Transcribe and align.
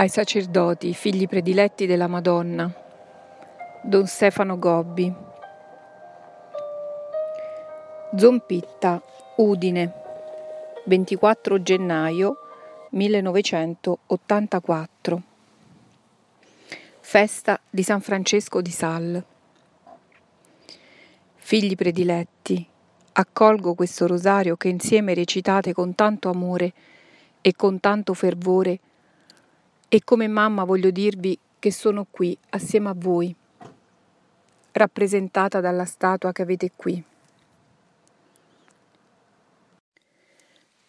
ai 0.00 0.08
sacerdoti, 0.08 0.94
figli 0.94 1.28
prediletti 1.28 1.84
della 1.84 2.06
Madonna, 2.06 2.72
Don 3.82 4.06
Stefano 4.06 4.58
Gobbi. 4.58 5.12
Zompitta, 8.16 9.02
Udine, 9.36 9.92
24 10.86 11.62
gennaio 11.62 12.38
1984. 12.92 15.22
Festa 17.00 17.60
di 17.68 17.82
San 17.82 18.00
Francesco 18.00 18.62
di 18.62 18.70
Sal. 18.70 19.22
Figli 21.36 21.74
prediletti, 21.74 22.66
accolgo 23.12 23.74
questo 23.74 24.06
rosario 24.06 24.56
che 24.56 24.68
insieme 24.68 25.12
recitate 25.12 25.74
con 25.74 25.94
tanto 25.94 26.30
amore 26.30 26.72
e 27.42 27.54
con 27.54 27.80
tanto 27.80 28.14
fervore 28.14 28.80
e 29.92 30.04
come 30.04 30.28
mamma 30.28 30.62
voglio 30.62 30.90
dirvi 30.90 31.36
che 31.58 31.72
sono 31.72 32.06
qui 32.08 32.38
assieme 32.50 32.90
a 32.90 32.94
voi, 32.96 33.34
rappresentata 34.70 35.60
dalla 35.60 35.84
statua 35.84 36.30
che 36.30 36.42
avete 36.42 36.70
qui. 36.76 37.02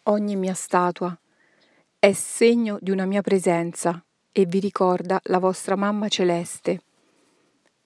Ogni 0.03 0.35
mia 0.35 0.53
statua 0.53 1.17
è 1.97 2.11
segno 2.11 2.77
di 2.79 2.91
una 2.91 3.05
mia 3.05 3.23
presenza 3.23 4.03
e 4.31 4.45
vi 4.45 4.59
ricorda 4.59 5.19
la 5.23 5.39
vostra 5.39 5.75
mamma 5.75 6.07
celeste. 6.07 6.83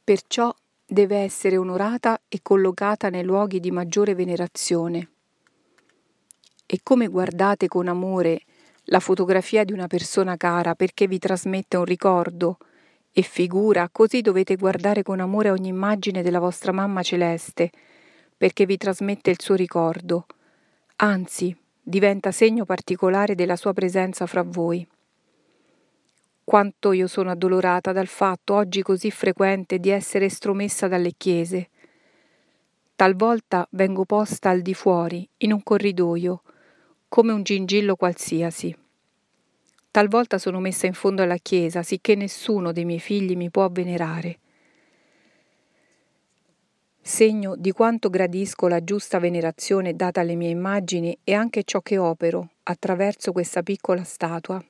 Perciò 0.03 0.53
deve 0.85 1.19
essere 1.19 1.55
onorata 1.55 2.19
e 2.27 2.39
collocata 2.41 3.07
nei 3.07 3.23
luoghi 3.23 3.61
di 3.61 3.71
maggiore 3.71 4.15
venerazione. 4.15 5.09
E 6.65 6.79
come 6.83 7.07
guardate 7.07 7.69
con 7.69 7.87
amore 7.87 8.41
la 8.85 8.99
fotografia 8.99 9.63
di 9.63 9.73
una 9.73 9.87
persona 9.87 10.37
cara 10.37 10.75
perché 10.75 11.07
vi 11.07 11.17
trasmette 11.17 11.77
un 11.77 11.85
ricordo 11.85 12.57
e 13.11 13.21
figura, 13.21 13.89
così 13.91 14.21
dovete 14.21 14.55
guardare 14.57 15.01
con 15.01 15.19
amore 15.19 15.49
ogni 15.49 15.69
immagine 15.69 16.21
della 16.21 16.39
vostra 16.39 16.71
mamma 16.71 17.01
celeste, 17.01 17.71
perché 18.35 18.65
vi 18.65 18.77
trasmette 18.77 19.29
il 19.31 19.39
suo 19.39 19.55
ricordo, 19.55 20.25
anzi 20.97 21.55
diventa 21.81 22.31
segno 22.31 22.65
particolare 22.65 23.33
della 23.33 23.55
sua 23.55 23.73
presenza 23.73 24.25
fra 24.25 24.43
voi. 24.43 24.85
Quanto 26.43 26.91
io 26.91 27.07
sono 27.07 27.31
addolorata 27.31 27.91
dal 27.91 28.07
fatto 28.07 28.53
oggi 28.53 28.81
così 28.81 29.09
frequente 29.09 29.79
di 29.79 29.89
essere 29.89 30.25
estromessa 30.25 30.87
dalle 30.87 31.13
chiese. 31.17 31.69
Talvolta 32.95 33.67
vengo 33.71 34.05
posta 34.05 34.49
al 34.49 34.61
di 34.61 34.73
fuori, 34.73 35.27
in 35.37 35.53
un 35.53 35.63
corridoio, 35.63 36.41
come 37.07 37.31
un 37.31 37.43
gingillo 37.43 37.95
qualsiasi. 37.95 38.75
Talvolta 39.91 40.37
sono 40.37 40.59
messa 40.59 40.87
in 40.87 40.93
fondo 40.93 41.23
alla 41.23 41.37
chiesa, 41.37 41.81
sicché 41.81 42.15
nessuno 42.15 42.71
dei 42.71 42.83
miei 42.83 42.99
figli 42.99 43.35
mi 43.35 43.49
può 43.49 43.69
venerare. 43.69 44.39
Segno 46.99 47.55
di 47.55 47.71
quanto 47.71 48.09
gradisco 48.09 48.67
la 48.67 48.83
giusta 48.83 49.19
venerazione 49.19 49.95
data 49.95 50.21
alle 50.21 50.35
mie 50.35 50.49
immagini 50.49 51.17
e 51.23 51.33
anche 51.33 51.63
ciò 51.63 51.81
che 51.81 51.97
opero 51.97 52.49
attraverso 52.63 53.31
questa 53.31 53.61
piccola 53.61 54.03
statua. 54.03 54.61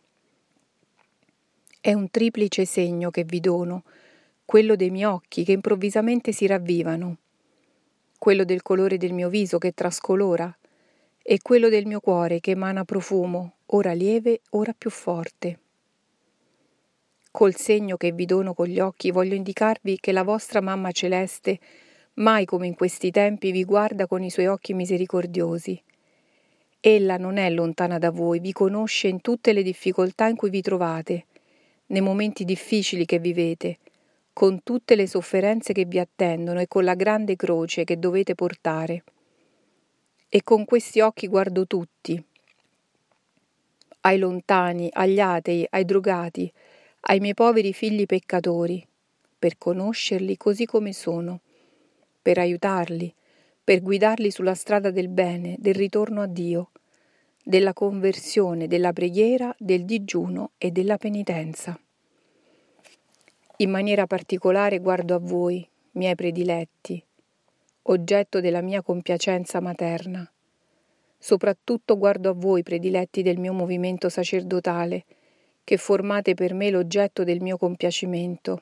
È 1.79 1.93
un 1.93 2.09
triplice 2.09 2.65
segno 2.65 3.09
che 3.09 3.23
vi 3.23 3.39
dono, 3.39 3.83
quello 4.43 4.75
dei 4.75 4.89
miei 4.89 5.05
occhi 5.05 5.43
che 5.43 5.53
improvvisamente 5.53 6.31
si 6.31 6.45
ravvivano, 6.45 7.17
quello 8.19 8.43
del 8.43 8.61
colore 8.61 8.97
del 8.97 9.13
mio 9.13 9.29
viso 9.29 9.57
che 9.57 9.71
trascolora, 9.71 10.55
e 11.27 11.39
quello 11.41 11.69
del 11.69 11.87
mio 11.87 12.01
cuore 12.01 12.39
che 12.39 12.51
emana 12.51 12.85
profumo, 12.85 13.53
ora 13.67 13.93
lieve, 13.93 14.41
ora 14.51 14.75
più 14.77 14.91
forte. 14.91 15.57
Col 17.31 17.55
segno 17.55 17.97
che 17.97 18.11
vi 18.11 18.25
dono 18.25 18.53
con 18.53 18.67
gli 18.67 18.79
occhi 18.79 19.09
voglio 19.09 19.33
indicarvi 19.33 19.97
che 19.99 20.11
la 20.11 20.21
vostra 20.21 20.61
mamma 20.61 20.91
celeste 20.91 21.57
mai 22.13 22.45
come 22.45 22.67
in 22.67 22.75
questi 22.75 23.09
tempi 23.09 23.49
vi 23.49 23.63
guarda 23.63 24.05
con 24.05 24.21
i 24.21 24.29
suoi 24.29 24.45
occhi 24.45 24.75
misericordiosi. 24.75 25.81
Ella 26.79 27.17
non 27.17 27.37
è 27.37 27.49
lontana 27.49 27.97
da 27.97 28.11
voi, 28.11 28.39
vi 28.39 28.51
conosce 28.51 29.07
in 29.07 29.21
tutte 29.21 29.51
le 29.51 29.63
difficoltà 29.63 30.27
in 30.27 30.35
cui 30.35 30.51
vi 30.51 30.61
trovate, 30.61 31.25
nei 31.87 32.01
momenti 32.01 32.45
difficili 32.45 33.03
che 33.03 33.17
vivete, 33.17 33.79
con 34.31 34.61
tutte 34.61 34.93
le 34.93 35.07
sofferenze 35.07 35.73
che 35.73 35.85
vi 35.85 35.97
attendono 35.97 36.59
e 36.59 36.67
con 36.67 36.83
la 36.83 36.93
grande 36.93 37.35
croce 37.35 37.83
che 37.83 37.97
dovete 37.97 38.35
portare 38.35 39.03
e 40.35 40.43
con 40.43 40.65
questi 40.65 40.99
occhi 40.99 41.27
guardo 41.27 41.65
tutti, 41.65 42.21
ai 44.01 44.17
lontani, 44.17 44.89
agli 44.91 45.21
atei, 45.21 45.65
ai 45.69 45.85
drogati, 45.85 46.51
ai 46.99 47.21
miei 47.21 47.33
poveri 47.33 47.71
figli 47.71 48.05
peccatori, 48.05 48.85
per 49.39 49.57
conoscerli 49.57 50.35
così 50.35 50.65
come 50.65 50.91
sono, 50.91 51.39
per 52.21 52.37
aiutarli, 52.39 53.15
per 53.63 53.81
guidarli 53.81 54.29
sulla 54.29 54.55
strada 54.55 54.91
del 54.91 55.07
bene, 55.07 55.55
del 55.57 55.75
ritorno 55.75 56.23
a 56.23 56.27
Dio, 56.27 56.71
della 57.41 57.71
conversione, 57.71 58.67
della 58.67 58.91
preghiera, 58.91 59.55
del 59.57 59.85
digiuno 59.85 60.51
e 60.57 60.69
della 60.69 60.97
penitenza. 60.97 61.79
In 63.59 63.69
maniera 63.69 64.05
particolare 64.05 64.79
guardo 64.79 65.15
a 65.15 65.19
voi, 65.19 65.65
miei 65.91 66.15
prediletti, 66.15 67.01
oggetto 67.87 68.39
della 68.39 68.61
mia 68.61 68.81
compiacenza 68.81 69.59
materna. 69.59 70.27
Soprattutto 71.17 71.97
guardo 71.97 72.29
a 72.29 72.33
voi, 72.33 72.63
prediletti 72.63 73.21
del 73.21 73.37
mio 73.37 73.53
movimento 73.53 74.09
sacerdotale, 74.09 75.05
che 75.63 75.77
formate 75.77 76.33
per 76.33 76.53
me 76.53 76.69
l'oggetto 76.69 77.23
del 77.23 77.41
mio 77.41 77.57
compiacimento. 77.57 78.61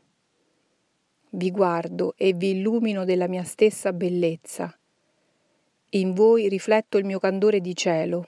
Vi 1.29 1.51
guardo 1.51 2.13
e 2.17 2.33
vi 2.33 2.51
illumino 2.51 3.05
della 3.05 3.27
mia 3.27 3.43
stessa 3.43 3.93
bellezza. 3.93 4.77
In 5.89 6.13
voi 6.13 6.47
rifletto 6.47 6.97
il 6.97 7.05
mio 7.05 7.19
candore 7.19 7.59
di 7.59 7.75
cielo. 7.75 8.27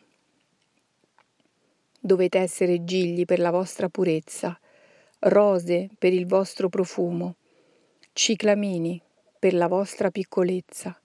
Dovete 2.00 2.40
essere 2.40 2.84
gigli 2.84 3.26
per 3.26 3.40
la 3.40 3.52
vostra 3.52 3.90
purezza, 3.90 4.58
rose 5.20 5.90
per 5.98 6.14
il 6.14 6.26
vostro 6.26 6.70
profumo, 6.70 7.36
ciclamini 8.14 9.02
per 9.46 9.54
la 9.54 9.68
vostra 9.68 10.10
piccolezza. 10.10 11.00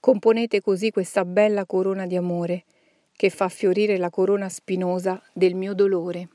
Componete 0.00 0.60
così 0.60 0.90
questa 0.90 1.24
bella 1.24 1.64
corona 1.64 2.04
di 2.04 2.16
amore 2.16 2.64
che 3.12 3.30
fa 3.30 3.48
fiorire 3.48 3.96
la 3.96 4.10
corona 4.10 4.48
spinosa 4.48 5.22
del 5.32 5.54
mio 5.54 5.72
dolore. 5.72 6.28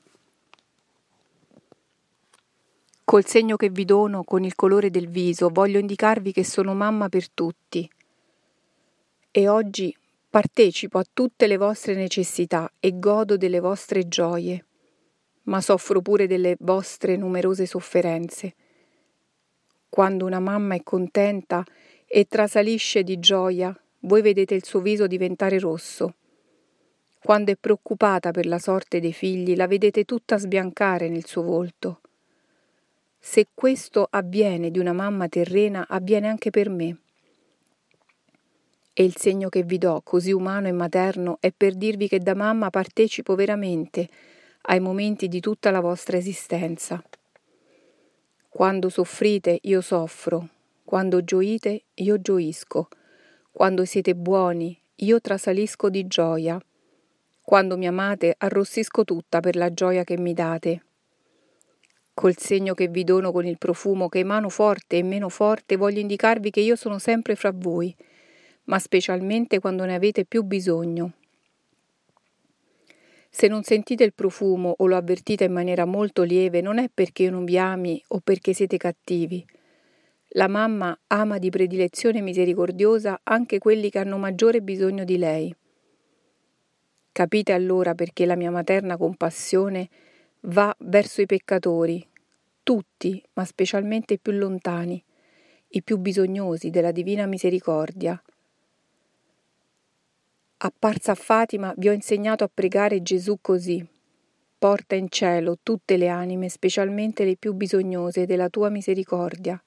Col 3.03 3.25
segno 3.25 3.57
che 3.57 3.69
vi 3.69 3.83
dono, 3.83 4.23
con 4.23 4.45
il 4.45 4.55
colore 4.55 4.89
del 4.89 5.09
viso, 5.09 5.49
voglio 5.49 5.77
indicarvi 5.77 6.31
che 6.31 6.45
sono 6.45 6.73
mamma 6.73 7.09
per 7.09 7.29
tutti. 7.29 7.91
E 9.29 9.47
oggi 9.49 9.93
partecipo 10.29 10.99
a 10.99 11.05
tutte 11.11 11.47
le 11.47 11.57
vostre 11.57 11.95
necessità 11.95 12.71
e 12.79 12.97
godo 12.97 13.35
delle 13.35 13.59
vostre 13.59 14.07
gioie, 14.07 14.65
ma 15.43 15.59
soffro 15.59 16.01
pure 16.01 16.27
delle 16.27 16.55
vostre 16.59 17.17
numerose 17.17 17.65
sofferenze 17.65 18.55
quando 19.89 20.25
una 20.25 20.39
mamma 20.39 20.75
è 20.75 20.83
contenta 20.83 21.65
e 22.05 22.25
trasalisce 22.25 23.03
di 23.03 23.19
gioia, 23.19 23.75
voi 24.01 24.21
vedete 24.21 24.53
il 24.55 24.63
suo 24.63 24.79
viso 24.79 25.07
diventare 25.07 25.59
rosso. 25.59 26.15
Quando 27.21 27.51
è 27.51 27.55
preoccupata 27.55 28.31
per 28.31 28.45
la 28.45 28.59
sorte 28.59 28.99
dei 28.99 29.11
figli, 29.11 29.55
la 29.55 29.67
vedete 29.67 30.05
tutta 30.05 30.37
sbiancare 30.37 31.09
nel 31.09 31.25
suo 31.25 31.41
volto. 31.41 32.01
Se 33.19 33.47
questo 33.53 34.07
avviene 34.09 34.71
di 34.71 34.79
una 34.79 34.93
mamma 34.93 35.27
terrena, 35.27 35.85
avviene 35.89 36.27
anche 36.27 36.49
per 36.49 36.69
me. 36.69 36.97
E 38.93 39.03
il 39.03 39.17
segno 39.17 39.49
che 39.49 39.63
vi 39.63 39.77
do, 39.77 40.01
così 40.03 40.31
umano 40.31 40.67
e 40.67 40.71
materno, 40.71 41.37
è 41.41 41.51
per 41.51 41.75
dirvi 41.75 42.07
che 42.07 42.19
da 42.19 42.35
mamma 42.35 42.69
partecipo 42.69 43.35
veramente 43.35 44.07
ai 44.63 44.79
momenti 44.79 45.27
di 45.27 45.39
tutta 45.41 45.71
la 45.71 45.81
vostra 45.81 46.17
esistenza. 46.17 47.03
Quando 48.51 48.89
soffrite 48.89 49.59
io 49.61 49.79
soffro, 49.79 50.49
quando 50.83 51.23
gioite 51.23 51.83
io 51.93 52.19
gioisco, 52.19 52.87
quando 53.51 53.85
siete 53.85 54.15
buoni 54.15 54.77
io 54.95 55.21
trasalisco 55.21 55.87
di 55.89 56.07
gioia, 56.07 56.59
quando 57.43 57.77
mi 57.77 57.85
amate 57.85 58.33
arrossisco 58.35 59.05
tutta 59.05 59.39
per 59.39 59.55
la 59.55 59.71
gioia 59.71 60.03
che 60.03 60.17
mi 60.17 60.33
date. 60.33 60.83
Col 62.11 62.37
segno 62.37 62.73
che 62.73 62.87
vi 62.87 63.03
dono 63.03 63.31
con 63.31 63.45
il 63.45 63.59
profumo 63.59 64.09
che 64.09 64.19
emano 64.19 64.49
forte 64.49 64.97
e 64.97 65.03
meno 65.03 65.29
forte 65.29 65.77
voglio 65.77 65.99
indicarvi 65.99 66.49
che 66.49 66.59
io 66.59 66.75
sono 66.75 66.97
sempre 66.97 67.35
fra 67.35 67.51
voi, 67.53 67.95
ma 68.63 68.79
specialmente 68.79 69.59
quando 69.59 69.85
ne 69.85 69.93
avete 69.93 70.25
più 70.25 70.41
bisogno. 70.41 71.18
Se 73.29 73.47
non 73.47 73.63
sentite 73.63 74.03
il 74.03 74.13
profumo 74.13 74.73
o 74.77 74.85
lo 74.87 74.95
avvertite 74.95 75.43
in 75.43 75.53
maniera 75.53 75.85
molto 75.85 76.23
lieve, 76.23 76.61
non 76.61 76.79
è 76.79 76.89
perché 76.91 77.29
non 77.29 77.45
vi 77.45 77.57
ami 77.57 78.01
o 78.07 78.19
perché 78.19 78.53
siete 78.53 78.77
cattivi. 78.77 79.45
La 80.33 80.47
mamma 80.47 80.97
ama 81.07 81.37
di 81.37 81.49
predilezione 81.49 82.21
misericordiosa 82.21 83.21
anche 83.23 83.59
quelli 83.59 83.89
che 83.89 83.99
hanno 83.99 84.17
maggiore 84.17 84.61
bisogno 84.61 85.03
di 85.03 85.17
lei. 85.17 85.55
Capite 87.11 87.53
allora 87.53 87.95
perché 87.95 88.25
la 88.25 88.35
mia 88.35 88.51
materna 88.51 88.97
compassione 88.97 89.89
va 90.41 90.75
verso 90.79 91.21
i 91.21 91.25
peccatori, 91.25 92.05
tutti, 92.63 93.21
ma 93.33 93.45
specialmente 93.45 94.15
i 94.15 94.19
più 94.19 94.31
lontani, 94.33 95.03
i 95.69 95.81
più 95.83 95.97
bisognosi 95.97 96.69
della 96.69 96.91
divina 96.91 97.25
misericordia. 97.25 98.21
Apparsa 100.61 101.13
a 101.13 101.15
Fatima 101.15 101.73
vi 101.77 101.87
ho 101.87 101.93
insegnato 101.93 102.43
a 102.43 102.51
pregare 102.53 103.01
Gesù 103.01 103.37
così. 103.39 103.81
Porta 104.57 104.93
in 104.93 105.07
cielo 105.07 105.57
tutte 105.63 105.95
le 105.95 106.09
anime, 106.09 106.49
specialmente 106.49 107.23
le 107.23 107.37
più 107.37 107.53
bisognose 107.53 108.25
della 108.25 108.49
tua 108.49 108.67
misericordia. 108.67 109.63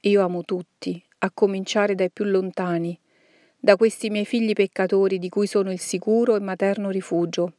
Io 0.00 0.20
amo 0.20 0.42
tutti, 0.42 1.00
a 1.18 1.30
cominciare 1.30 1.94
dai 1.94 2.10
più 2.10 2.24
lontani, 2.24 2.98
da 3.56 3.76
questi 3.76 4.10
miei 4.10 4.24
figli 4.24 4.52
peccatori 4.52 5.20
di 5.20 5.28
cui 5.28 5.46
sono 5.46 5.70
il 5.70 5.78
sicuro 5.78 6.34
e 6.34 6.40
materno 6.40 6.90
rifugio. 6.90 7.52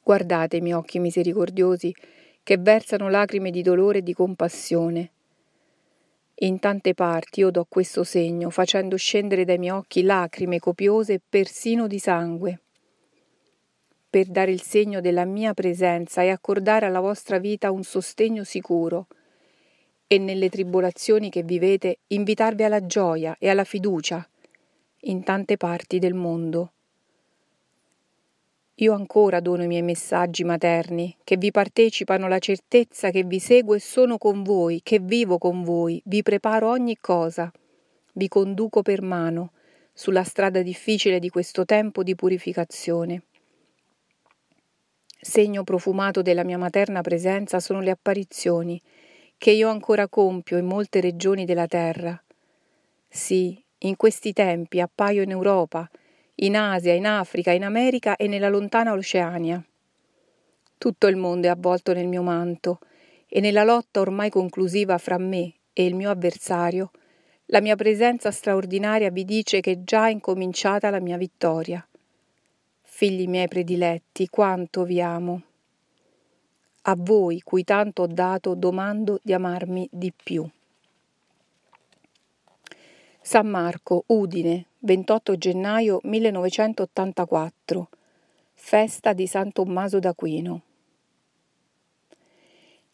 Guardate 0.00 0.60
miei 0.60 0.74
occhi 0.74 1.00
misericordiosi 1.00 1.92
che 2.44 2.56
versano 2.56 3.08
lacrime 3.08 3.50
di 3.50 3.62
dolore 3.62 3.98
e 3.98 4.02
di 4.04 4.14
compassione. 4.14 5.10
In 6.38 6.58
tante 6.58 6.94
parti 6.94 7.40
io 7.40 7.50
do 7.50 7.64
questo 7.68 8.02
segno, 8.02 8.50
facendo 8.50 8.96
scendere 8.96 9.44
dai 9.44 9.56
miei 9.56 9.76
occhi 9.76 10.02
lacrime 10.02 10.58
copiose 10.58 11.20
persino 11.26 11.86
di 11.86 12.00
sangue, 12.00 12.60
per 14.10 14.26
dare 14.26 14.50
il 14.50 14.60
segno 14.60 15.00
della 15.00 15.24
mia 15.24 15.54
presenza 15.54 16.22
e 16.22 16.30
accordare 16.30 16.86
alla 16.86 16.98
vostra 16.98 17.38
vita 17.38 17.70
un 17.70 17.84
sostegno 17.84 18.42
sicuro, 18.42 19.06
e 20.08 20.18
nelle 20.18 20.48
tribolazioni 20.48 21.30
che 21.30 21.44
vivete 21.44 22.00
invitarvi 22.08 22.64
alla 22.64 22.84
gioia 22.84 23.36
e 23.38 23.48
alla 23.48 23.64
fiducia 23.64 24.28
in 25.02 25.22
tante 25.22 25.56
parti 25.56 25.98
del 25.98 26.14
mondo. 26.14 26.72
Io 28.78 28.92
ancora 28.92 29.38
dono 29.38 29.62
i 29.62 29.68
miei 29.68 29.82
messaggi 29.82 30.42
materni, 30.42 31.16
che 31.22 31.36
vi 31.36 31.52
partecipano 31.52 32.26
la 32.26 32.40
certezza 32.40 33.10
che 33.10 33.22
vi 33.22 33.38
seguo 33.38 33.74
e 33.74 33.80
sono 33.80 34.18
con 34.18 34.42
voi, 34.42 34.80
che 34.82 34.98
vivo 34.98 35.38
con 35.38 35.62
voi, 35.62 36.02
vi 36.06 36.22
preparo 36.22 36.70
ogni 36.70 36.96
cosa, 37.00 37.52
vi 38.14 38.26
conduco 38.26 38.82
per 38.82 39.00
mano 39.00 39.52
sulla 39.92 40.24
strada 40.24 40.60
difficile 40.60 41.20
di 41.20 41.28
questo 41.28 41.64
tempo 41.64 42.02
di 42.02 42.16
purificazione. 42.16 43.22
Segno 45.20 45.62
profumato 45.62 46.20
della 46.20 46.42
mia 46.42 46.58
materna 46.58 47.00
presenza 47.00 47.60
sono 47.60 47.80
le 47.80 47.90
apparizioni 47.90 48.82
che 49.38 49.52
io 49.52 49.68
ancora 49.68 50.08
compio 50.08 50.58
in 50.58 50.66
molte 50.66 51.00
regioni 51.00 51.44
della 51.44 51.68
terra. 51.68 52.20
Sì, 53.08 53.62
in 53.78 53.96
questi 53.96 54.32
tempi 54.32 54.80
appaio 54.80 55.22
in 55.22 55.30
Europa, 55.30 55.88
in 56.36 56.56
Asia, 56.56 56.92
in 56.92 57.06
Africa, 57.06 57.52
in 57.52 57.64
America 57.64 58.16
e 58.16 58.26
nella 58.26 58.48
lontana 58.48 58.92
Oceania. 58.92 59.62
Tutto 60.76 61.06
il 61.06 61.16
mondo 61.16 61.46
è 61.46 61.50
avvolto 61.50 61.92
nel 61.92 62.08
mio 62.08 62.22
manto 62.22 62.80
e 63.28 63.40
nella 63.40 63.64
lotta 63.64 64.00
ormai 64.00 64.30
conclusiva 64.30 64.98
fra 64.98 65.18
me 65.18 65.52
e 65.72 65.84
il 65.84 65.94
mio 65.94 66.10
avversario, 66.10 66.90
la 67.46 67.60
mia 67.60 67.76
presenza 67.76 68.30
straordinaria 68.30 69.10
vi 69.10 69.24
dice 69.24 69.60
che 69.60 69.84
già 69.84 70.06
è 70.06 70.10
incominciata 70.10 70.88
la 70.88 71.00
mia 71.00 71.18
vittoria. 71.18 71.86
Figli 72.80 73.28
miei 73.28 73.48
prediletti, 73.48 74.28
quanto 74.28 74.84
vi 74.84 75.00
amo. 75.00 75.42
A 76.82 76.94
voi, 76.96 77.40
cui 77.40 77.64
tanto 77.64 78.02
ho 78.02 78.06
dato, 78.06 78.54
domando 78.54 79.20
di 79.22 79.32
amarmi 79.32 79.88
di 79.90 80.12
più. 80.12 80.48
San 83.20 83.48
Marco, 83.48 84.04
Udine, 84.06 84.66
28 84.84 85.38
gennaio 85.38 85.98
1984. 86.02 87.88
Festa 88.52 89.14
di 89.14 89.26
San 89.26 89.50
Tommaso 89.50 89.98
d'Aquino. 89.98 90.60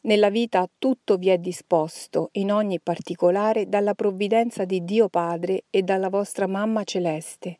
Nella 0.02 0.30
vita 0.30 0.70
tutto 0.78 1.16
vi 1.16 1.30
è 1.30 1.38
disposto, 1.38 2.28
in 2.34 2.52
ogni 2.52 2.78
particolare, 2.78 3.68
dalla 3.68 3.94
provvidenza 3.94 4.64
di 4.64 4.84
Dio 4.84 5.08
Padre 5.08 5.64
e 5.68 5.82
dalla 5.82 6.08
vostra 6.08 6.46
Mamma 6.46 6.84
Celeste. 6.84 7.58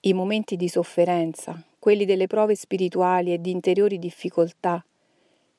I 0.00 0.12
momenti 0.12 0.56
di 0.56 0.68
sofferenza, 0.68 1.64
quelli 1.78 2.04
delle 2.06 2.26
prove 2.26 2.56
spirituali 2.56 3.32
e 3.32 3.40
di 3.40 3.52
interiori 3.52 4.00
difficoltà, 4.00 4.84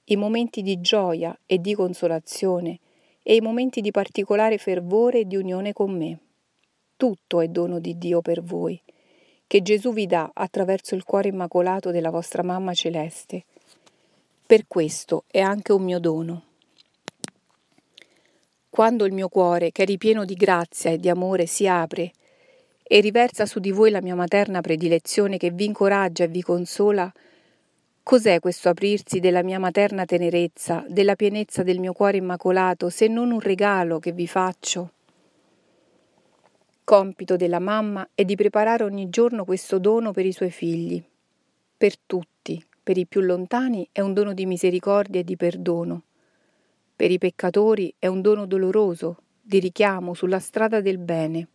i 0.03 0.15
momenti 0.17 0.61
di 0.61 0.81
gioia 0.81 1.33
e 1.45 1.59
di 1.59 1.73
consolazione 1.73 2.79
e 3.23 3.35
i 3.35 3.39
momenti 3.39 3.79
di 3.79 3.91
particolare 3.91 4.57
fervore 4.57 5.19
e 5.19 5.25
di 5.25 5.37
unione 5.37 5.71
con 5.71 5.95
me. 5.95 6.19
Tutto 6.97 7.41
è 7.41 7.47
dono 7.47 7.79
di 7.79 7.97
Dio 7.97 8.21
per 8.21 8.41
voi, 8.41 8.81
che 9.47 9.61
Gesù 9.61 9.93
vi 9.93 10.05
dà 10.05 10.31
attraverso 10.33 10.95
il 10.95 11.03
cuore 11.03 11.29
immacolato 11.29 11.91
della 11.91 12.09
vostra 12.09 12.43
mamma 12.43 12.73
celeste. 12.73 13.43
Per 14.45 14.65
questo 14.67 15.23
è 15.27 15.39
anche 15.39 15.73
un 15.73 15.83
mio 15.83 15.99
dono. 15.99 16.43
Quando 18.69 19.05
il 19.05 19.13
mio 19.13 19.29
cuore, 19.29 19.71
che 19.71 19.83
è 19.83 19.85
ripieno 19.85 20.25
di 20.25 20.35
grazia 20.35 20.91
e 20.91 20.97
di 20.97 21.09
amore, 21.09 21.45
si 21.45 21.67
apre 21.67 22.11
e 22.83 22.99
riversa 22.99 23.45
su 23.45 23.59
di 23.59 23.71
voi 23.71 23.89
la 23.89 24.01
mia 24.01 24.15
materna 24.15 24.61
predilezione 24.61 25.37
che 25.37 25.49
vi 25.49 25.65
incoraggia 25.65 26.23
e 26.23 26.27
vi 26.27 26.41
consola, 26.41 27.11
Cos'è 28.07 28.39
questo 28.39 28.69
aprirsi 28.69 29.19
della 29.19 29.41
mia 29.41 29.57
materna 29.57 30.05
tenerezza, 30.05 30.85
della 30.87 31.15
pienezza 31.15 31.63
del 31.63 31.79
mio 31.79 31.91
cuore 31.91 32.17
immacolato, 32.17 32.91
se 32.91 33.07
non 33.07 33.31
un 33.31 33.39
regalo 33.39 33.97
che 33.97 34.11
vi 34.11 34.27
faccio? 34.27 34.91
Compito 36.85 37.35
della 37.35 37.59
mamma 37.59 38.07
è 38.13 38.23
di 38.23 38.35
preparare 38.35 38.83
ogni 38.83 39.09
giorno 39.09 39.43
questo 39.43 39.79
dono 39.79 40.11
per 40.11 40.25
i 40.25 40.31
suoi 40.31 40.51
figli. 40.51 41.03
Per 41.75 41.97
tutti, 41.97 42.63
per 42.81 42.97
i 42.97 43.07
più 43.07 43.21
lontani 43.21 43.89
è 43.91 44.01
un 44.01 44.13
dono 44.13 44.33
di 44.33 44.45
misericordia 44.45 45.19
e 45.19 45.23
di 45.23 45.35
perdono. 45.35 46.03
Per 46.95 47.09
i 47.09 47.17
peccatori 47.17 47.93
è 47.97 48.05
un 48.05 48.21
dono 48.21 48.45
doloroso, 48.45 49.17
di 49.41 49.59
richiamo 49.59 50.13
sulla 50.13 50.39
strada 50.39 50.79
del 50.79 50.99
bene. 50.99 51.47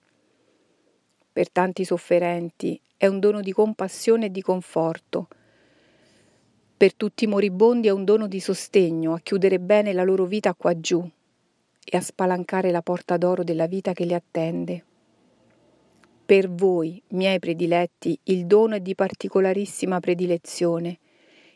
Per 1.32 1.48
tanti 1.50 1.84
sofferenti 1.84 2.78
è 2.96 3.06
un 3.06 3.20
dono 3.20 3.40
di 3.40 3.52
compassione 3.52 4.26
e 4.26 4.30
di 4.30 4.42
conforto 4.42 5.28
per 6.80 6.94
tutti 6.94 7.24
i 7.24 7.26
moribondi 7.26 7.88
è 7.88 7.90
un 7.90 8.06
dono 8.06 8.26
di 8.26 8.40
sostegno 8.40 9.12
a 9.12 9.20
chiudere 9.20 9.60
bene 9.60 9.92
la 9.92 10.02
loro 10.02 10.24
vita 10.24 10.54
qua 10.54 10.80
giù 10.80 11.06
e 11.84 11.94
a 11.94 12.00
spalancare 12.00 12.70
la 12.70 12.80
porta 12.80 13.18
d'oro 13.18 13.44
della 13.44 13.66
vita 13.66 13.92
che 13.92 14.04
li 14.04 14.14
attende. 14.14 14.84
Per 16.30 16.48
voi, 16.48 17.02
miei 17.08 17.40
prediletti, 17.40 18.16
il 18.26 18.46
dono 18.46 18.76
è 18.76 18.80
di 18.80 18.94
particolarissima 18.94 19.98
predilezione, 19.98 21.00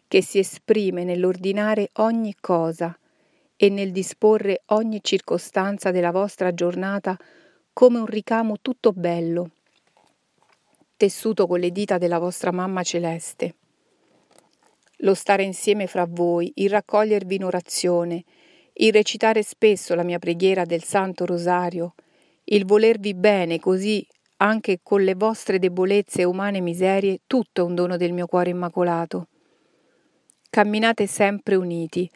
che 0.09 0.21
si 0.21 0.41
esprime 0.41 1.05
nell'ordinare 1.05 1.91
ogni 1.99 2.35
cosa 2.41 2.99
e 3.55 3.69
nel 3.69 3.93
disporre 3.93 4.63
ogni 4.71 4.99
circostanza 5.01 5.93
della 5.93 6.11
vostra 6.11 6.53
giornata 6.53 7.17
come 7.73 7.99
un 7.99 8.07
ricamo 8.07 8.57
tutto 8.61 8.91
bello, 8.91 9.53
tessuto 10.97 11.47
con 11.47 11.61
le 11.61 11.71
dita 11.71 11.97
della 11.97 12.19
vostra 12.19 12.51
mamma 12.51 12.83
celeste. 12.83 13.55
Lo 15.03 15.15
stare 15.15 15.45
insieme 15.45 15.87
fra 15.87 16.05
voi, 16.05 16.51
il 16.57 16.71
raccogliervi 16.71 17.37
in 17.37 17.45
orazione, 17.45 18.25
il 18.73 18.93
recitare 18.93 19.45
spesso 19.45 19.95
la 19.95 20.03
mia 20.03 20.19
preghiera 20.19 20.65
del 20.65 20.83
Santo 20.83 21.25
Rosario, 21.25 21.95
il 22.47 22.65
volervi 22.65 23.15
bene 23.15 23.61
così 23.61 24.05
anche 24.37 24.81
con 24.83 25.03
le 25.03 25.15
vostre 25.15 25.59
debolezze 25.59 26.23
e 26.23 26.25
umane 26.25 26.61
miserie, 26.61 27.21
tutto 27.27 27.65
un 27.65 27.75
dono 27.75 27.97
del 27.97 28.13
mio 28.13 28.27
cuore 28.27 28.51
immacolato. 28.51 29.29
Camminate 30.51 31.07
sempre 31.07 31.55
uniti, 31.55 32.11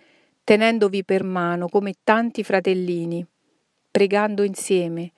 tenendovi 0.44 1.04
per 1.04 1.24
mano 1.24 1.68
come 1.68 1.94
tanti 2.04 2.42
fratellini, 2.42 3.26
pregando 3.90 4.42
insieme, 4.42 5.12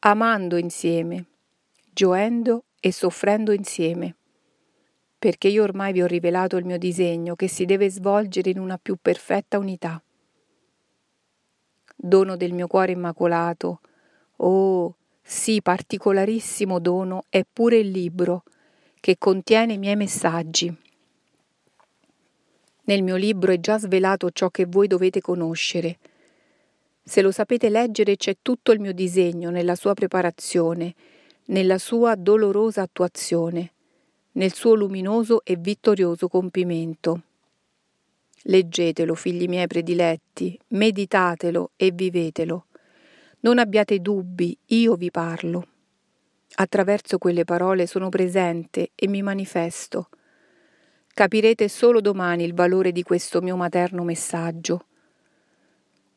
amando 0.00 0.56
insieme, 0.56 1.24
gioendo 1.92 2.64
e 2.80 2.92
soffrendo 2.92 3.52
insieme 3.52 4.14
perché 5.20 5.48
io 5.48 5.64
ormai 5.64 5.92
vi 5.92 6.00
ho 6.00 6.06
rivelato 6.06 6.56
il 6.56 6.64
mio 6.64 6.78
disegno 6.78 7.36
che 7.36 7.46
si 7.46 7.66
deve 7.66 7.90
svolgere 7.90 8.48
in 8.48 8.58
una 8.58 8.78
più 8.78 8.96
perfetta 8.96 9.58
unità. 9.58 10.02
Dono 11.94 12.36
del 12.36 12.54
mio 12.54 12.66
cuore 12.66 12.92
immacolato, 12.92 13.80
oh, 14.36 14.94
sì, 15.22 15.60
particolarissimo 15.62 16.78
dono 16.78 17.24
è 17.28 17.44
pure 17.50 17.78
il 17.78 17.90
libro 17.90 18.42
che 19.00 19.16
contiene 19.18 19.74
i 19.74 19.78
miei 19.78 19.96
messaggi. 19.96 20.74
Nel 22.84 23.02
mio 23.02 23.16
libro 23.16 23.52
è 23.52 23.60
già 23.60 23.78
svelato 23.78 24.30
ciò 24.30 24.50
che 24.50 24.66
voi 24.66 24.86
dovete 24.86 25.20
conoscere. 25.20 25.98
Se 27.02 27.22
lo 27.22 27.30
sapete 27.30 27.68
leggere 27.68 28.16
c'è 28.16 28.36
tutto 28.42 28.72
il 28.72 28.80
mio 28.80 28.92
disegno 28.92 29.50
nella 29.50 29.74
sua 29.74 29.94
preparazione, 29.94 30.94
nella 31.46 31.78
sua 31.78 32.14
dolorosa 32.14 32.82
attuazione 32.82 33.72
nel 34.32 34.54
suo 34.54 34.74
luminoso 34.74 35.42
e 35.44 35.56
vittorioso 35.56 36.28
compimento. 36.28 37.22
Leggetelo, 38.42 39.14
figli 39.14 39.48
miei 39.48 39.66
prediletti, 39.66 40.58
meditatelo 40.68 41.72
e 41.76 41.90
vivetelo. 41.90 42.66
Non 43.42 43.58
abbiate 43.58 44.00
dubbi, 44.00 44.54
io 44.66 44.96
vi 44.96 45.10
parlo. 45.10 45.66
Attraverso 46.56 47.16
quelle 47.16 47.44
parole 47.44 47.86
sono 47.86 48.10
presente 48.10 48.90
e 48.94 49.08
mi 49.08 49.22
manifesto. 49.22 50.10
capirete 51.14 51.68
solo 51.68 52.02
domani 52.02 52.44
il 52.44 52.52
valore 52.52 52.92
di 52.92 53.02
questo 53.02 53.40
mio 53.40 53.56
materno 53.56 54.04
messaggio. 54.04 54.84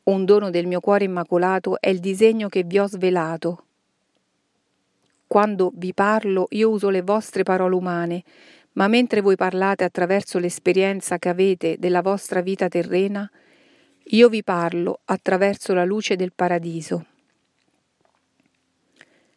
Un 0.04 0.26
dono 0.26 0.50
del 0.50 0.66
mio 0.66 0.80
cuore 0.80 1.04
immacolato 1.04 1.80
è 1.80 1.88
il 1.88 1.98
disegno 1.98 2.48
che 2.48 2.62
vi 2.62 2.78
ho 2.78 2.86
svelato. 2.86 3.64
Quando 5.26 5.72
vi 5.74 5.94
parlo 5.94 6.46
io 6.50 6.68
uso 6.68 6.90
le 6.90 7.00
vostre 7.00 7.42
parole 7.42 7.74
umane, 7.74 8.22
ma 8.72 8.86
mentre 8.86 9.22
voi 9.22 9.36
parlate 9.36 9.84
attraverso 9.84 10.38
l'esperienza 10.38 11.18
che 11.18 11.30
avete 11.30 11.76
della 11.78 12.02
vostra 12.02 12.42
vita 12.42 12.68
terrena, 12.68 13.30
io 14.08 14.28
vi 14.28 14.42
parlo 14.42 15.00
attraverso 15.06 15.72
la 15.72 15.84
luce 15.84 16.16
del 16.16 16.32
paradiso. 16.34 17.06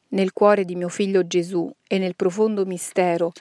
Nel 0.10 0.32
cuore 0.32 0.64
di 0.64 0.76
mio 0.76 0.90
figlio 0.90 1.28
Gesù 1.28 1.70
e 1.86 1.98
nel 1.98 2.16
profondo 2.16 2.66
mistero 2.66 3.32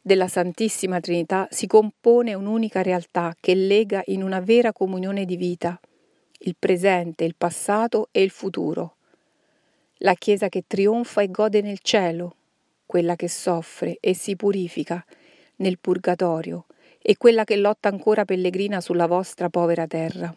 della 0.00 0.26
Santissima 0.26 1.00
Trinità 1.00 1.46
si 1.50 1.66
compone 1.66 2.34
un'unica 2.34 2.82
realtà 2.82 3.36
che 3.38 3.54
lega 3.54 4.02
in 4.06 4.22
una 4.22 4.40
vera 4.40 4.72
comunione 4.72 5.24
di 5.24 5.36
vita 5.36 5.78
il 6.40 6.56
presente, 6.58 7.24
il 7.24 7.34
passato 7.36 8.08
e 8.10 8.22
il 8.22 8.30
futuro. 8.30 8.96
La 9.98 10.14
Chiesa 10.14 10.48
che 10.48 10.64
trionfa 10.66 11.22
e 11.22 11.30
gode 11.30 11.60
nel 11.60 11.80
cielo, 11.80 12.36
quella 12.86 13.16
che 13.16 13.28
soffre 13.28 13.98
e 14.00 14.14
si 14.14 14.36
purifica 14.36 15.04
nel 15.56 15.78
purgatorio 15.78 16.66
e 17.00 17.16
quella 17.16 17.44
che 17.44 17.56
lotta 17.56 17.88
ancora 17.88 18.24
pellegrina 18.24 18.80
sulla 18.80 19.06
vostra 19.06 19.48
povera 19.48 19.86
terra. 19.86 20.34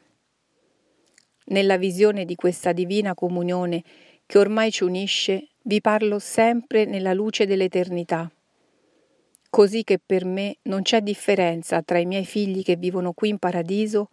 Nella 1.46 1.78
visione 1.78 2.26
di 2.26 2.36
questa 2.36 2.72
divina 2.72 3.14
comunione 3.14 3.84
che 4.26 4.38
ormai 4.38 4.72
ci 4.72 4.84
unisce, 4.84 5.50
vi 5.64 5.80
parlo 5.80 6.18
sempre 6.18 6.86
nella 6.86 7.14
luce 7.14 7.46
dell'eternità, 7.46 8.32
così 9.50 9.84
che 9.84 10.00
per 10.04 10.26
me 10.26 10.58
non 10.64 10.82
c'è 10.82 11.02
differenza 11.02 11.82
tra 11.84 12.00
i 12.00 12.06
miei 12.06 12.26
figli 12.26 12.64
che 12.64 12.76
vivono 12.76 13.14
qui 13.14 13.30
in 13.30 13.38
paradiso, 13.38 14.10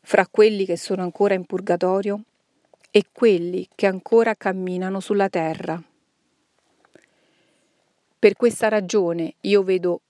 fra 0.00 0.26
quelli 0.26 0.64
che 0.64 0.76
sono 0.76 1.02
ancora 1.02 1.34
in 1.34 1.44
purgatorio 1.44 2.22
e 2.90 3.06
quelli 3.12 3.68
che 3.74 3.86
ancora 3.86 4.34
camminano 4.34 5.00
sulla 5.00 5.28
terra. 5.28 5.82
Per 8.18 8.36
questa 8.36 8.68
ragione 8.68 9.34
io 9.40 9.62
vedo 9.62 10.00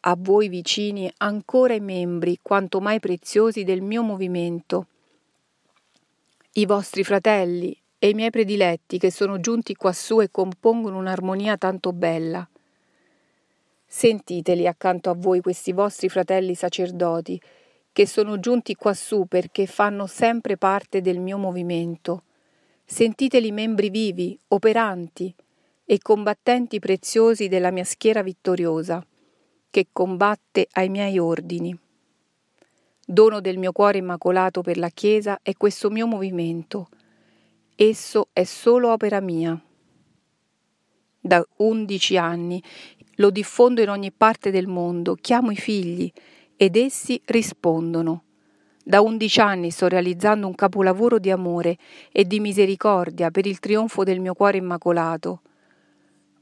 a 0.00 0.16
voi 0.18 0.48
vicini 0.48 1.10
ancora 1.18 1.74
i 1.74 1.80
membri 1.80 2.38
quanto 2.42 2.80
mai 2.80 3.00
preziosi 3.00 3.64
del 3.64 3.80
mio 3.80 4.02
movimento, 4.02 4.86
i 6.54 6.66
vostri 6.66 7.04
fratelli 7.04 7.79
e 8.02 8.08
i 8.08 8.14
miei 8.14 8.30
prediletti 8.30 8.96
che 8.96 9.10
sono 9.10 9.40
giunti 9.40 9.74
quassù 9.74 10.22
e 10.22 10.30
compongono 10.30 10.96
un'armonia 10.96 11.58
tanto 11.58 11.92
bella. 11.92 12.48
Sentiteli 13.86 14.66
accanto 14.66 15.10
a 15.10 15.14
voi 15.14 15.42
questi 15.42 15.72
vostri 15.72 16.08
fratelli 16.08 16.54
sacerdoti, 16.54 17.38
che 17.92 18.06
sono 18.06 18.40
giunti 18.40 18.74
quassù 18.74 19.26
perché 19.26 19.66
fanno 19.66 20.06
sempre 20.06 20.56
parte 20.56 21.02
del 21.02 21.20
mio 21.20 21.36
movimento. 21.36 22.22
Sentiteli 22.86 23.52
membri 23.52 23.90
vivi, 23.90 24.38
operanti 24.48 25.34
e 25.84 25.98
combattenti 25.98 26.78
preziosi 26.78 27.48
della 27.48 27.70
mia 27.70 27.84
schiera 27.84 28.22
vittoriosa, 28.22 29.04
che 29.68 29.88
combatte 29.92 30.68
ai 30.72 30.88
miei 30.88 31.18
ordini. 31.18 31.78
Dono 33.04 33.40
del 33.42 33.58
mio 33.58 33.72
cuore 33.72 33.98
immacolato 33.98 34.62
per 34.62 34.78
la 34.78 34.88
Chiesa 34.88 35.40
è 35.42 35.52
questo 35.54 35.90
mio 35.90 36.06
movimento, 36.06 36.88
Esso 37.82 38.28
è 38.34 38.44
solo 38.44 38.92
opera 38.92 39.20
mia. 39.20 39.58
Da 41.18 41.42
undici 41.56 42.18
anni 42.18 42.62
lo 43.14 43.30
diffondo 43.30 43.80
in 43.80 43.88
ogni 43.88 44.12
parte 44.12 44.50
del 44.50 44.66
mondo, 44.66 45.14
chiamo 45.14 45.50
i 45.50 45.56
figli 45.56 46.12
ed 46.56 46.76
essi 46.76 47.18
rispondono. 47.24 48.24
Da 48.84 49.00
undici 49.00 49.40
anni 49.40 49.70
sto 49.70 49.88
realizzando 49.88 50.46
un 50.46 50.54
capolavoro 50.54 51.18
di 51.18 51.30
amore 51.30 51.78
e 52.12 52.26
di 52.26 52.38
misericordia 52.38 53.30
per 53.30 53.46
il 53.46 53.58
trionfo 53.60 54.04
del 54.04 54.20
mio 54.20 54.34
cuore 54.34 54.58
immacolato. 54.58 55.40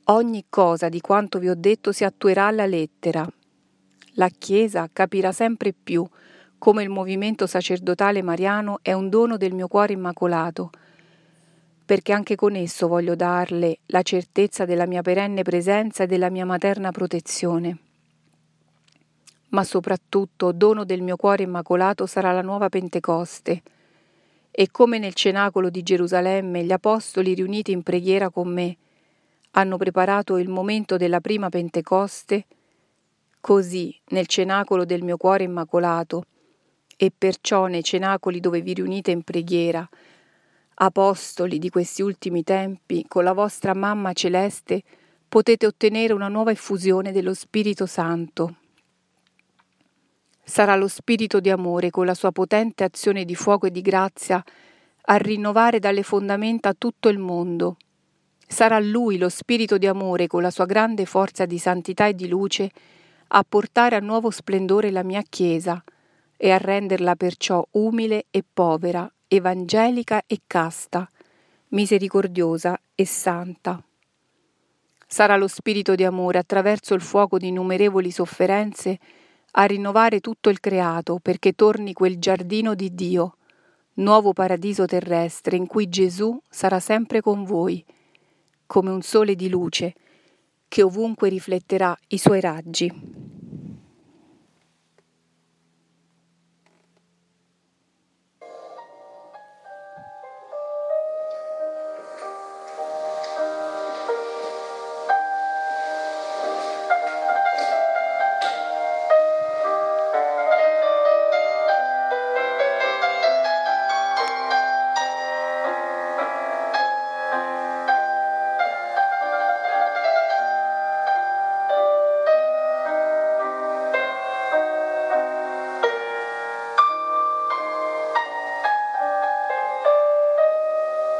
Ogni 0.07 0.47
cosa 0.49 0.88
di 0.88 1.00
quanto 1.00 1.38
vi 1.38 1.50
ho 1.50 1.54
detto 1.57 1.92
si 1.92 2.02
attuerà 2.02 2.47
alla 2.47 2.66
lettera. 2.66 3.25
La 4.14 4.28
Chiesa 4.28 4.88
capirà 4.92 5.30
sempre 5.30 5.73
più 5.73 6.04
come 6.59 6.83
il 6.83 6.88
movimento 6.88 7.47
sacerdotale 7.47 8.23
mariano 8.23 8.80
è 8.83 8.92
un 8.92 9.09
dono 9.09 9.37
del 9.37 9.54
mio 9.54 9.68
cuore 9.68 9.92
immacolato 9.92 10.71
perché 11.88 12.12
anche 12.12 12.35
con 12.35 12.54
esso 12.54 12.87
voglio 12.87 13.14
darle 13.14 13.78
la 13.87 14.02
certezza 14.02 14.66
della 14.66 14.85
mia 14.85 15.00
perenne 15.00 15.40
presenza 15.40 16.02
e 16.02 16.07
della 16.07 16.28
mia 16.28 16.45
materna 16.45 16.90
protezione. 16.90 17.78
Ma 19.49 19.64
soprattutto 19.64 20.52
dono 20.52 20.85
del 20.85 21.00
mio 21.00 21.16
cuore 21.16 21.45
immacolato 21.45 22.04
sarà 22.04 22.33
la 22.33 22.42
nuova 22.42 22.68
Pentecoste. 22.68 23.62
E 24.50 24.68
come 24.71 24.99
nel 24.99 25.14
cenacolo 25.14 25.71
di 25.71 25.83
Gerusalemme 25.83 26.62
gli 26.62 26.73
apostoli 26.73 27.33
riuniti 27.33 27.73
in 27.73 27.83
preghiera 27.83 28.28
con 28.28 28.52
me 28.52 28.76
hanno 29.52 29.78
preparato 29.78 30.37
il 30.37 30.50
momento 30.50 30.99
della 30.99 31.23
prima 31.23 31.49
Pentecoste, 31.49 32.45
così 33.40 33.99
nel 34.09 34.26
cenacolo 34.26 34.85
del 34.85 35.02
mio 35.02 35.16
cuore 35.16 35.45
immacolato, 35.45 36.25
e 36.99 37.11
perciò 37.16 37.64
nei 37.64 37.83
cenacoli 37.83 38.40
dove 38.40 38.61
vi 38.61 38.75
riunite 38.75 39.11
in 39.11 39.23
preghiera, 39.23 39.88
apostoli 40.80 41.58
di 41.58 41.70
questi 41.70 42.02
ultimi 42.02 42.44
tempi, 42.44 43.04
con 43.08 43.25
la 43.25 43.32
vostra 43.32 43.75
mamma 43.75 44.12
celeste 44.12 44.82
potete 45.28 45.66
ottenere 45.66 46.12
una 46.12 46.28
nuova 46.28 46.52
effusione 46.52 47.11
dello 47.11 47.35
Spirito 47.35 47.87
Santo. 47.87 48.56
Sarà 50.42 50.76
lo 50.76 50.88
Spirito 50.88 51.40
di 51.40 51.50
amore 51.50 51.90
con 51.90 52.06
la 52.06 52.14
sua 52.14 52.32
potente 52.32 52.85
azione 52.85 53.25
di 53.25 53.35
fuoco 53.35 53.66
e 53.66 53.70
di 53.70 53.82
grazia 53.82 54.42
a 55.11 55.16
rinnovare 55.16 55.78
dalle 55.78 56.02
fondamenta 56.02 56.73
tutto 56.75 57.08
il 57.08 57.18
mondo. 57.18 57.76
Sarà 58.47 58.78
Lui 58.78 59.18
lo 59.18 59.28
Spirito 59.28 59.78
di 59.78 59.87
amore 59.87 60.26
con 60.26 60.42
la 60.42 60.50
sua 60.50 60.64
grande 60.64 61.06
forza 61.06 61.44
di 61.44 61.58
santità 61.58 62.06
e 62.06 62.14
di 62.14 62.28
luce 62.28 62.70
a 63.28 63.44
portare 63.47 63.97
a 63.97 64.00
nuovo 64.00 64.30
splendore 64.30 64.90
la 64.90 65.02
mia 65.02 65.23
Chiesa 65.28 65.82
e 66.37 66.50
a 66.50 66.56
renderla 66.56 67.14
perciò 67.16 67.66
umile 67.73 68.26
e 68.30 68.42
povera 68.50 69.11
evangelica 69.28 70.23
e 70.26 70.40
casta, 70.47 71.08
misericordiosa 71.68 72.80
e 72.94 73.04
santa. 73.04 73.82
Sarà 75.06 75.37
lo 75.37 75.49
spirito 75.49 75.94
di 75.94 76.04
amore 76.04 76.38
attraverso 76.38 76.94
il 76.94 77.02
fuoco 77.02 77.38
di 77.38 77.49
innumerevoli 77.49 78.11
sofferenze 78.11 78.99
a 79.52 79.64
rinnovare 79.64 80.20
tutto 80.20 80.49
il 80.49 80.61
creato 80.61 81.18
perché 81.20 81.52
torni 81.52 81.92
quel 81.92 82.18
giardino 82.18 82.75
di 82.75 82.94
Dio, 82.94 83.37
nuovo 83.94 84.32
paradiso 84.32 84.87
terrestre 84.87 85.56
in 85.56 85.66
cui 85.66 85.88
Gesù 85.88 86.38
sarà 86.49 86.80
sempre 86.80 87.20
con 87.20 87.44
voi, 87.44 87.85
come 88.66 88.90
un 88.90 89.02
sole 89.02 89.35
di 89.35 89.49
luce 89.49 89.94
che 90.68 90.82
ovunque 90.82 91.28
rifletterà 91.28 91.97
i 92.08 92.18
suoi 92.18 92.40
raggi. 92.40 93.27